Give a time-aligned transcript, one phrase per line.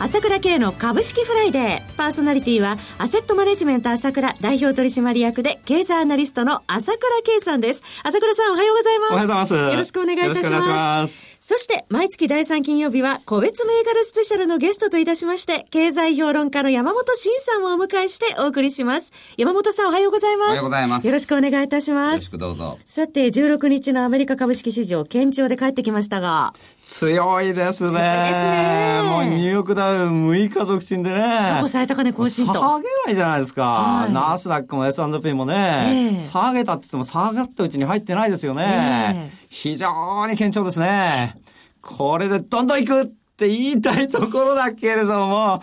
[0.00, 1.96] 朝倉慶の株式フライデー。
[1.96, 7.82] パーソナリティは、アセットマネジメント朝倉代表取締役で、経済アナリストの朝倉慶さんです。
[8.02, 9.12] 朝倉さんおはようございます。
[9.12, 9.54] おはようございます。
[9.54, 10.68] よろしくお願いいたします。
[10.68, 11.26] ます。
[11.40, 19.12] そして、毎月第3金曜日は、個別銘柄スペシャルのゲストといたしまして、経済評論家の山本慎さんをお迎えしてお送りします。
[19.36, 20.48] 山本さんおはようございます。
[20.48, 21.06] おはようございます。
[21.06, 22.12] よろしくお願いいたします。
[22.14, 22.78] よろしくどうぞ。
[22.86, 26.52] さて、16日のアメリカ株式市場、堅調で帰ってきましたが。
[26.82, 27.90] 強いですね。
[27.90, 29.00] 強いですね。
[29.04, 31.20] もうニューヨークダウ6日続伸でね。
[31.20, 32.52] 過去最高値更新と。
[32.52, 33.62] 下げないじゃないですか。
[33.62, 39.32] はい、ナスダックも S&P もね、えー、下げたって言っても下がったうちに入ってないですよね。
[39.32, 41.36] えー、非常に堅調ですね。
[41.82, 45.62] これでどんどん行くって言いたいところだけれども、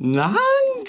[0.00, 0.34] なん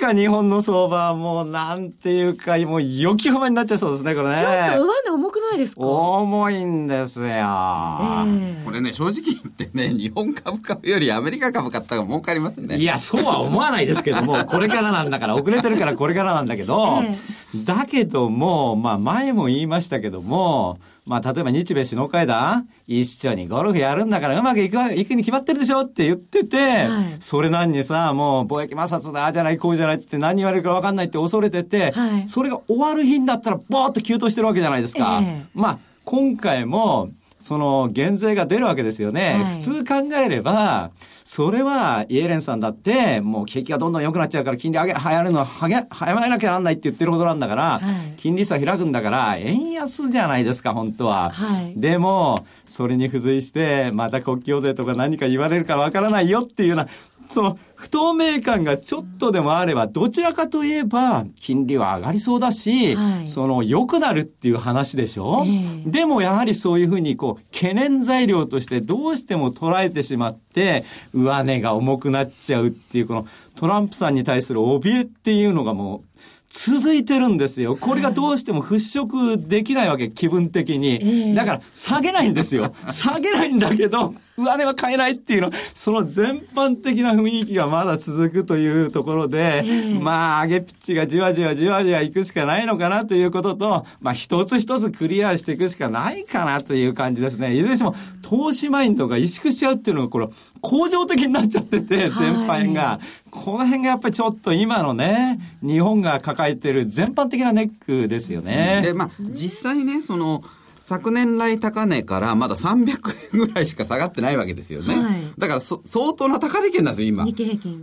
[0.05, 4.35] か日本の相場もなんていうか、もう予期不満になっちゃいそうですね、これね。
[4.35, 5.81] ちょっと上値重くないですか？
[5.81, 12.77] 重いんですよ、えー、これね、正直言ってね、日本株買うよりアメリカ株買った方が儲かりますね。
[12.77, 16.99] いや、そうは思わないですけども、これからなんだから、遅れてるからこれからなんだけど、
[17.55, 35.19] えー、だけども、まあ前も言いましたけども、まあ、例えば日米首脳会談、一緒にゴルフやるんだからうまくいくいくに決まってるでしょって言ってて、はい、それ何にさ、もう貿易摩擦だ、ああじゃない、こうじゃないって何言われるか分かんないって恐れてて、はい、それが終わる日になったら、ボーっと急騰してるわけじゃないですか。
[35.21, 37.09] えー、まあ、今回も、
[37.43, 39.33] その減税が出るわけですよね。
[39.33, 40.91] はい、普通考えれば、
[41.25, 51.31] それはイエレンさんだって、もう景気がどんどん良くなっちゃうから金利上げ、流行るのは早めなきゃなんないって言ってるほどなんだから、はい、金利差開くんだから、円安じゃないですか、本当は。
[51.31, 56.87] はい、でも、それに付随して、また国境税とか何か言われるからわからないよっていうような、
[57.33, 76.19] その不透明感がちょっとでもあれば、どちらかといえば、金利は上がりそうだし、はい、その良くなるっていう話でしょ、えー、でもやはりそういうふうに、こう、懸念材料としてどうしても捉えてしまって、上値が重くなっちゃうっていう、このトランプさんに対する怯えっていうのがもう、
[76.53, 77.75] 続いてるんですよ。
[77.75, 81.33] これがどうしても払拭できないわけ、気分的に。
[81.33, 82.75] だから、下げないんですよ。
[82.91, 89.63] 下げないんだけど、上値は買えないっていうの、その全般的な雰囲気がまだ続くというところで、
[90.01, 97.55] まあ、上げピッチがじわじわじわじわいくしかないのかなということと、まあ、一つ一つクリアしていくしかないかなという感じですね。
[97.55, 100.27] いずれにしても、投資マインドが萎縮しちゃうっていうのが、これ、
[100.61, 102.99] 恒常的になっちゃってて、全般が。
[103.29, 108.81] この辺がやっぱりちょっと今のね、日本が抱えている全般的なネックですよね。
[108.83, 110.43] で、まあ、実際ね、その、
[110.83, 112.89] 昨年来高値からまだ300
[113.33, 114.95] 円ぐらいしか下がってないわけですよね。
[114.95, 117.25] はい、だから相当な高値圏なんですよ、今。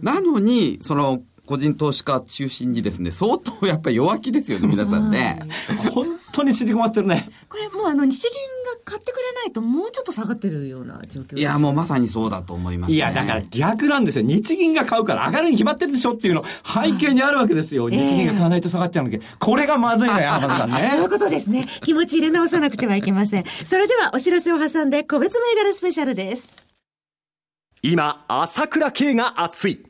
[0.03, 5.41] なのに、その、個人投資家中心にですね、相当やっぱり弱気ですよね、皆さんね。
[5.93, 7.29] 本当に縮こまってるね。
[7.49, 8.31] これもうあの、日銀が
[8.91, 14.25] 買ってくれないともうちょっと下がってるような状況いや、もうまさにそうだと思います、ね、いや、だから逆なんですよ。
[14.25, 17.89] 日銀が買うから上がるに決まってるでしょっていうの背景にあるわけですよ。
[17.89, 20.89] 日銀が買わないと下がっちゃうんだけど、これがまずいのよ、浜田さんね。
[20.89, 21.67] そういうことですね。
[21.83, 23.45] 気持ち入れ直さなくてはいけません。
[23.65, 26.57] それではお知らせを挟んで個別銘柄スペシャルです。
[27.83, 29.90] 今、朝倉慶が熱い。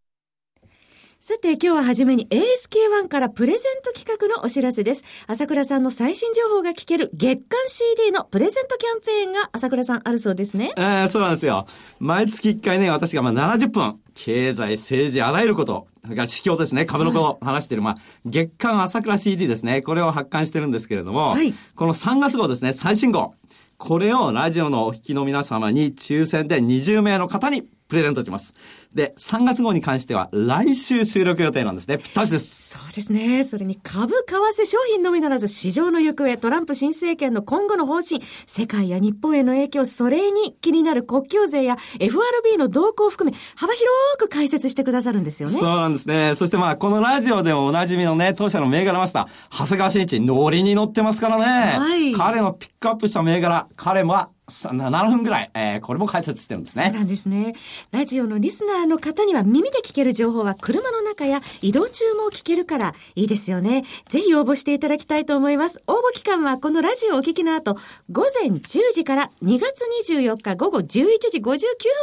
[1.23, 5.03] さて、今日ははじめに ASK1 からプレゼント企画のお知らせです。
[5.27, 10.73] 朝倉さんの最新情報が聞ける月間 CD のプレゼントキャンペーンが朝倉さんあるそうですね。
[10.77, 11.67] えー、そうなんですよ。
[11.99, 17.95] 毎月1回ね、私がまあ70分、経済、政治、あらゆること、それから市況ですね、株のことを話している、まあ、
[18.25, 23.35] 月間朝倉 CD ですね、これを発刊してるんですけれども、はい、この3月号ですね、最新号。
[23.77, 28.53] これをラジオのお聞きの皆様に抽選で20名の方にプレゼントします。
[28.95, 31.97] で、3月号に関しては来週収録予定なんですね。
[31.97, 32.69] ぴったしです。
[32.69, 33.43] そうですね。
[33.43, 43.89] それに株、為替、商品のみならず市場の行方、トランプ新政権の今後の方針、世界や日本への影響、それに気になる国境税や FRB の動向を含め、幅広
[44.19, 45.55] く解説してくださるんですよね。
[45.55, 46.33] そうなんですね。
[46.35, 51.77] そしてまあ、このラジオでもおなじみのね、当社の銘柄マスター、長谷川慎一、ノリに乗ってますからね。
[51.77, 52.13] はい。
[52.13, 56.85] 彼のピックアップした銘柄、彼も7分ぐらい、えー、これも解説してるんですね。
[56.85, 57.55] そうなんですね。
[57.91, 63.85] ラジオのリスナーの方には耳で聞ける情報は車の中や移動中も聞けるからいいですよね。
[64.09, 65.81] ぜひ応募していただきたいと思います。
[65.87, 67.77] 応募期間はこのラジオをお聞きの後、
[68.09, 70.85] 午前10時から2月24日午後11
[71.29, 71.61] 時59分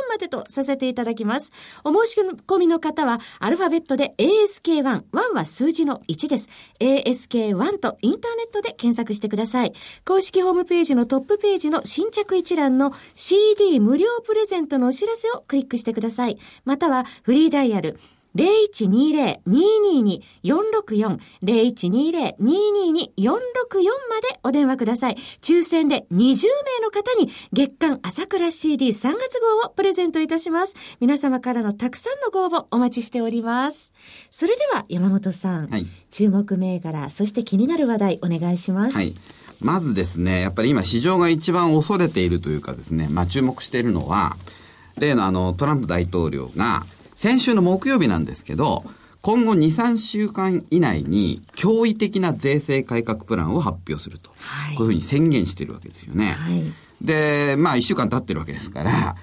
[0.08, 1.52] までとさせていただきます。
[1.84, 6.48] お申し込みの方は、アルファベットで ASK1、1は数字の1です。
[6.80, 9.72] ASK1 とインターネットで検索してください。
[10.04, 16.38] 公式ホームページのトップページの新着一覧の CD 無料プレゼントのお知らせをクリックしてください。
[16.64, 17.98] またはフリーダイヤル
[18.36, 22.38] 0120-222-464 0120-222-464
[24.08, 25.16] までお電話ください。
[25.40, 26.50] 抽選で20名
[26.82, 29.06] の方に月間朝倉 CD3 月
[29.40, 30.74] 号をプレゼントいたします。
[31.00, 33.92] 皆様からのたくさんのご応募お待ちしております。
[34.30, 38.96] それでは山本さん、はい、注目銘柄、そして気になる話題お願いします。
[38.96, 39.14] はい
[39.60, 44.36] まずですね、やっぱり今市場が一番恐れているというかですね、まあ注目しているのは、
[44.96, 46.84] 例のあのトランプ大統領が、
[47.16, 48.84] 先週の木曜日なんですけど、
[49.20, 54.30] 今後2、3週間以内に驚異的な税制改革プランを発表すると。
[54.38, 56.36] はい、こういうふうに宣言してるわけですよね。
[56.38, 59.16] はい、で、まあ1週間経ってるわけですから、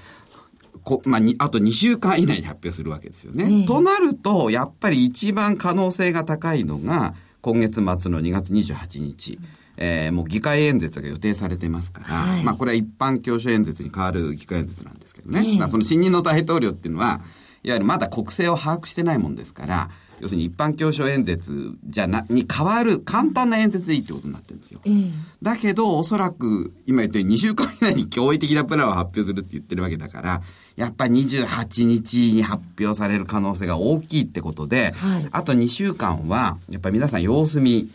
[0.83, 3.45] こまあ、あと2週間以内に発表するわけですよね。
[3.45, 9.39] えー、となると、やっぱり一番可能性が高いのが、今月末の2月28日。
[9.41, 15.39] うんえー、もう議会演説が予定されてますから、はい、まあこれは一般教書演説に変わる議会演説なんですけどね。
[15.39, 17.21] えー、その新任の大統領っていうのは、
[17.63, 19.89] いわゆるまだ国政を把握してないもんですから、
[20.19, 24.79] 要するに一般教書演説じゃな、に変わる簡単な演説でいいってことになってるんですよ。
[24.85, 25.11] えー、
[25.41, 30.41] だけど、おそらく、今言ったように2週間以内に驚異的なプランを発表するって言ってるわけだから、
[30.77, 37.89] やっぱり28日に発表される可能性が大きいってことで、はい、あと2週間は、やっぱり皆さん様子見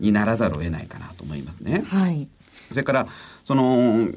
[0.00, 1.82] にならざるを得ないかなと思いますね。
[1.86, 2.28] はい。
[2.70, 3.06] それから、
[3.44, 4.08] その、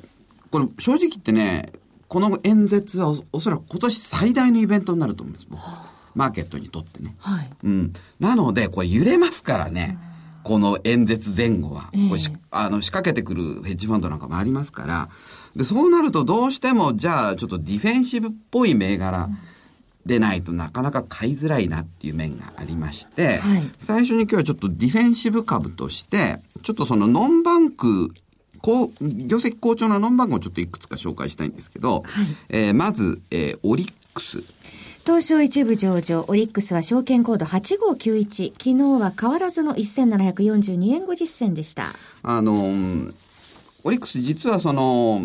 [0.51, 1.71] これ正直言ってね、
[2.07, 5.61] この演説はおそらく今年最大のイベントになると思うんです、僕。
[6.15, 7.15] マーケットにとってね。
[7.19, 7.49] はい。
[7.63, 7.93] うん。
[8.19, 9.99] なので、これ揺れますからね。
[10.43, 11.89] この演説前後は。
[11.93, 15.09] えー、あの仕掛けてくるヘッジファンドなんかもありますから。
[15.55, 19.29] で、そうなるとどうしても、じゃあちょっとディフェンシブっぽい銘柄
[20.07, 28.11] でないとなかなか買いづらいなっていう面がありまして、はい、最初に今日はちょっとディフェンシブ株として、ちょっとそのノンバンク
[28.61, 34.43] こう、業績好調なノンバンクをちょっといくつか紹介したいんですけど、はい、えー、まず、えー、オリックス。
[35.05, 38.51] 東証一部上場、オリックスは証券コード8591。
[38.51, 41.93] 昨日は変わらずの1742円50銭でした。
[42.23, 43.13] あの
[43.83, 45.21] オリックス実はその、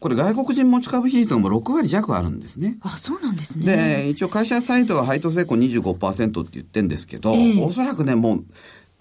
[0.00, 2.76] これ外国人持ち株比率がもう6割弱あるんですね。
[2.82, 4.04] あ、そうなんですね。
[4.04, 8.44] で、一応会社サイトは配当成功25%って言ってんですけど、えー、おそらくね、もう、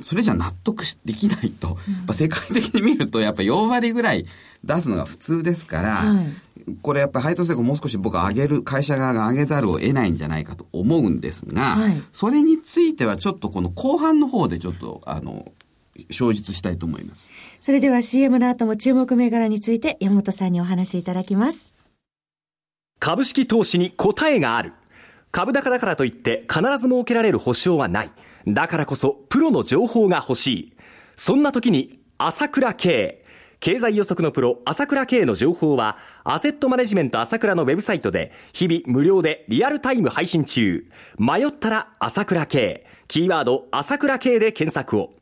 [0.01, 1.77] それじゃ納得できないと、
[2.07, 4.25] うん、世界的に見るとやっぱ4割ぐらい
[4.63, 6.35] 出すのが普通ですから、はい、
[6.81, 15.53] これやっぱり配当成功もう少し僕は上げる、会社側が上げざるを得ないんじゃないかと思うんですが、はい、それについてはちょっとこの後半の方でちょっと、あの、
[16.09, 17.31] 詳述したいと思います。
[17.59, 21.75] それでは CM の後も注目銘柄について山本さんにお話しいただきます。
[22.99, 24.73] 株式投資に答えがある。
[25.31, 28.11] 株高だからといって必ず設けられる保証はない。
[28.47, 30.73] だからこそプロの情報が欲しい。
[31.15, 33.23] そんな時に朝倉慶。
[33.59, 40.85] 経済予測のプロ、朝倉慶の情報は、アセットマネジメント朝倉のウェブサイトで、日々無料でリアルタイム配信中。
[41.17, 42.85] 迷ったら朝倉慶。
[43.07, 45.13] キーワード、朝倉慶で検索を。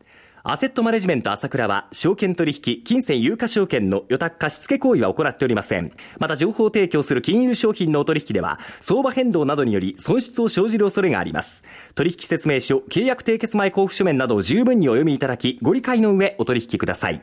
[0.45, 5.93] アセットマネジメント朝倉は、証券取引、金銭有価証券の予託貸付行為は行っておりません。
[6.19, 11.63] また、情報提供する金融商品のお取引では、相場変動などにより損失を生じる恐れがあります。
[11.95, 17.21] 取引説明書、契約締結前交付書面などを十分にお読みいただき、ご理解の上お取引ください。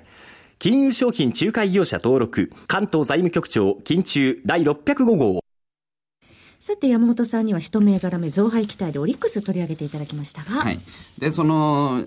[0.59, 5.45] 金融商品仲介業者登録、関東財務局長、金中第605号。
[6.59, 10.63] さて、山本さんには一銘柄目、増配期待でオリックス取り上げていただきましたが。
[10.63, 10.81] はい。
[11.19, 12.03] で、その、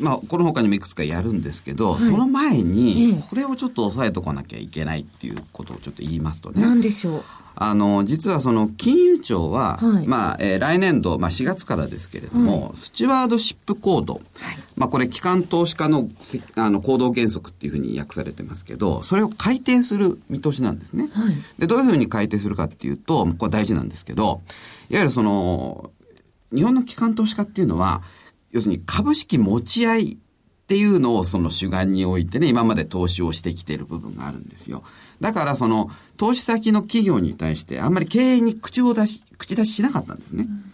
[0.00, 6.62] まあ、この他にもいくつかやるんですけど、はい、その前に、これをちょっと押さえとかなきゃいけないっていうことをちょっと言いますとね。
[6.62, 7.22] 何でしょう？
[7.56, 14.22] あの、実はその金融庁は、はい、まあ、えー、来年度、まあ4月からですけれども、はい、スチュワードシップコード、はい、
[14.74, 16.08] まあこれ機関投資家の
[16.56, 21.08] あの行動原則っていうふうに訳されてますけど、それを改定する見通しなんですね。
[21.60, 24.40] で、どういうふうに改定するかっていうと、これ大事なんですけど、
[24.90, 25.92] いわゆるその、
[26.52, 28.02] 日本の機関投資家っていうのは、
[28.54, 30.16] 要するに株式持ち合いっ
[30.66, 34.82] ていうのをその主眼においてね、今まで投資をしてきている部分があるんですよ。
[35.20, 40.46] だからその投資先の企業に対してあんまり経営に口を出し、口出ししなかったんですね。
[40.48, 40.70] うん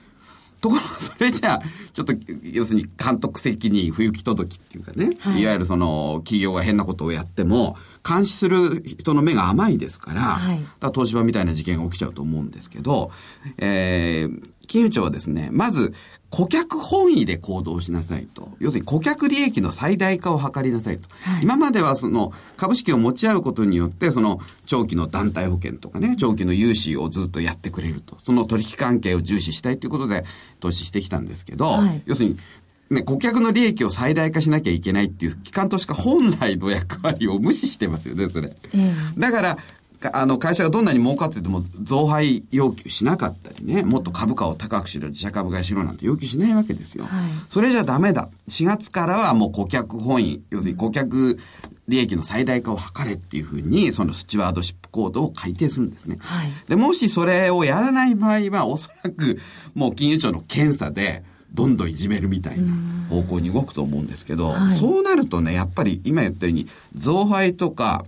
[0.61, 1.63] ところが、それじゃあ、
[2.05, 7.77] ちょっと、要するに監督責任不行き届きっていうかね、はい、いわゆるその、企業が変なことをやっても、
[8.09, 13.11] 監視する人の目が甘いですから、はい、から東芝みたいな事件が起きちゃうと思うんですけど、
[13.59, 15.93] えー、金融庁はですね、まず、
[16.31, 18.53] 顧客本位で行動しなさいと。
[18.61, 21.09] 要するに顧客利益の最大化を図りなさいと。
[21.23, 28.17] はい、今まではその株式を持ち合うことによって、その長期の団体保険とかね、長期の融資をずっとやってくれると。
[28.23, 30.25] その取引関係を重視したいということで
[30.61, 32.39] 投資してきたんですけど、はい、要するに
[32.91, 38.57] ね、顧客の利益を最大化しなきゃいけないっていう機関投資家本来の役割を無視してますよね、それ。
[38.75, 39.59] えー、だから、
[40.13, 47.05] あの、会社がどんなに儲かってても増配要求しなかったりね、もっと株価を高くしろ、自社株買いしろなんて要求しないわけですよ。
[47.05, 48.29] はい、それじゃダメだ。
[48.49, 51.39] 4月からはもう顧客本位、要するに顧客
[51.87, 56.17] 利益の最大化を図れっていうふうに、そのスチュワードシップコードを改定するんですね。
[56.21, 59.39] はい、で、もしそれをやらない場合は、おそらく
[59.75, 61.23] もう金融庁の検査で、
[61.55, 62.73] どんどんいじめるみたいな
[63.09, 68.05] 方向に動くと思うんですけど、はい、そうなるとね、やっぱり今言ったように、増配とか、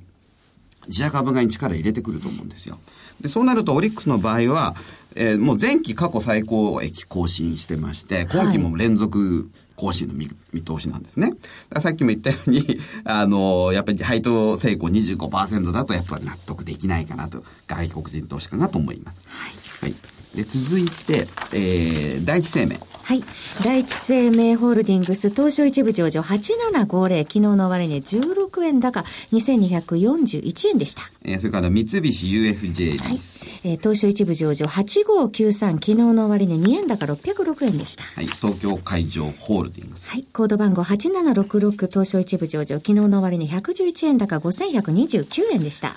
[0.87, 2.79] 自社株買いに力入れてくると思うんですよ。
[3.21, 4.75] で、そうなるとオリックスの場合は、
[5.15, 11.35] えー、もう前期過去最高益更新してまして、今期も連続更新の見,、見通しなんですね。
[11.79, 19.25] さっきも言ったように、 あの、やっぱり配当成功25%だとやっぱり納得できないかなと、外国人投資家がと思います。
[19.29, 19.91] はい。
[19.91, 20.22] はい。
[20.35, 22.81] で、続いて、えー、第一生命。
[23.03, 23.25] はい。
[23.65, 31.03] 第一生命ホールディングス東証一部上場8750、昨日の終値16円高、2241円でした。
[31.25, 33.19] えー、それから三菱 UFJ はい。
[33.65, 38.05] えー、東証一部上場8593、昨日の終値2円高606円でした。
[38.05, 38.27] はい。
[38.27, 40.09] 東京海上ホールディングス。
[40.11, 40.25] はい。
[40.33, 45.97] コード番号8766、東証一部上場、昨日の終値111円高5129円でした。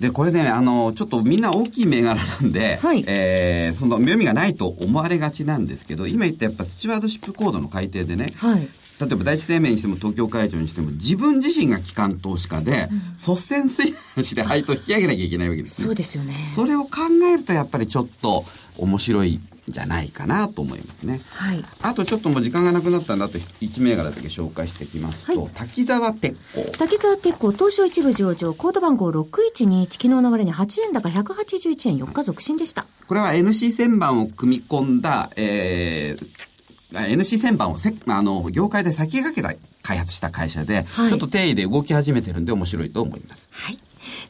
[0.00, 8.68] で、これね、あの、ちょっとみんな大きい銘柄なんで、はい、えー、その妙味がないと思われがちなんですけど、今言ったやっぱスチュワードシップコードの改定でね、はい、
[9.00, 16.34] 例えば第一生命にしても東京会長にしても自分自身が機関投資家で、うん、率先垂範して配当引き上げなきゃいけないわけです、ね、そうですよね。
[16.54, 16.90] それを考
[17.32, 18.44] えるとやっぱりちょっと
[18.78, 21.20] 面白いじゃないかなと思いますね。
[21.30, 21.64] はい。
[21.82, 26.62] あとちょっともう時間がなくなったんだと1銘柄だけ紹介していきますと、はい、滝沢鉄工。
[26.78, 32.86] 滝沢鉄工、東証一部上場、コード番号6121、昨日の割に8円高181円4日続伸でした。
[33.06, 36.50] これは NC 旋盤を組み込んだ、えー、
[36.92, 43.50] NC 旋盤をせあの業界で先駆けた開発した会社で、はい、ちょっと定位で動き始めてるんで面白いと思います。
[43.52, 43.78] はい。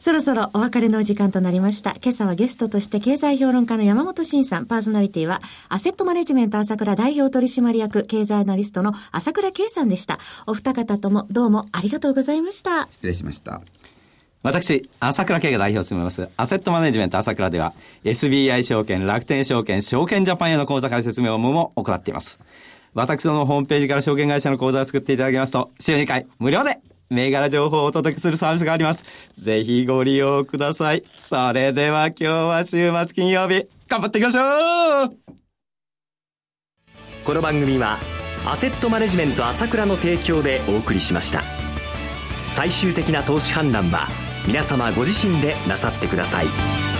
[0.01, 1.91] そろそろお別れのお時間となりました。
[2.01, 10.17] 今朝はゲストとして経済評論家の山本慎さん、パーソナリティは、アセットマネジメント朝倉代表取締役経済アナリストの朝倉圭さんでした。
[10.47, 12.87] お二方ともどうもありがとうございました。
[12.89, 13.61] 失礼しました。
[14.41, 22.39] 私、朝倉慶が代表を務めます、アセットマネジメント朝倉では、SBI 証券、楽天証券、証券ジャパンへの口座開設業務も行っています。
[22.95, 26.79] 私どのホームページから証券会社の口座を作っていただきますと、週2回無料で
[27.11, 29.05] 銘柄情報をお届けするサービスがあります。
[29.37, 31.03] ぜひご利用ください。
[31.13, 35.15] それでは今日は週末金曜日、頑張っていきましょう
[37.23, 37.97] この番組は、
[38.47, 41.43] アセットマネジメント朝倉の提供でお送りしました。
[42.47, 44.07] 最終的な投資判断は、
[44.47, 46.90] 皆様ご自身でなさってください。